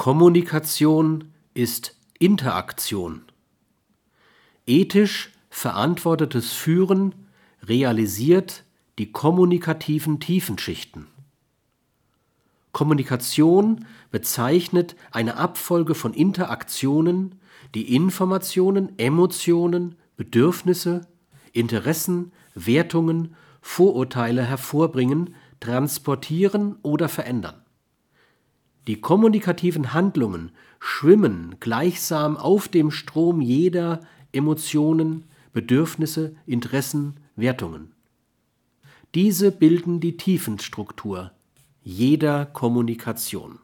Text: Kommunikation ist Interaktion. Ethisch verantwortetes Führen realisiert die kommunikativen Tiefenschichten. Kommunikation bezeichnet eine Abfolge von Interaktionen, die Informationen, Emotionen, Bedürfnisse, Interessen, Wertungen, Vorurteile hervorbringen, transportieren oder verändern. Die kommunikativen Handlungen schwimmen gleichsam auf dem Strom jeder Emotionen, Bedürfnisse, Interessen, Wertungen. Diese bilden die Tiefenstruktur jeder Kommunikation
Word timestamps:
Kommunikation 0.00 1.34
ist 1.52 1.94
Interaktion. 2.18 3.20
Ethisch 4.66 5.30
verantwortetes 5.50 6.54
Führen 6.54 7.14
realisiert 7.62 8.64
die 8.98 9.12
kommunikativen 9.12 10.18
Tiefenschichten. 10.18 11.06
Kommunikation 12.72 13.84
bezeichnet 14.10 14.96
eine 15.10 15.36
Abfolge 15.36 15.94
von 15.94 16.14
Interaktionen, 16.14 17.38
die 17.74 17.94
Informationen, 17.94 18.98
Emotionen, 18.98 19.96
Bedürfnisse, 20.16 21.02
Interessen, 21.52 22.32
Wertungen, 22.54 23.36
Vorurteile 23.60 24.44
hervorbringen, 24.44 25.34
transportieren 25.60 26.78
oder 26.80 27.10
verändern. 27.10 27.62
Die 28.86 29.00
kommunikativen 29.00 29.92
Handlungen 29.92 30.52
schwimmen 30.78 31.56
gleichsam 31.60 32.36
auf 32.36 32.68
dem 32.68 32.90
Strom 32.90 33.40
jeder 33.40 34.00
Emotionen, 34.32 35.24
Bedürfnisse, 35.52 36.34
Interessen, 36.46 37.16
Wertungen. 37.36 37.92
Diese 39.14 39.50
bilden 39.50 40.00
die 40.00 40.16
Tiefenstruktur 40.16 41.32
jeder 41.82 42.46
Kommunikation 42.46 43.58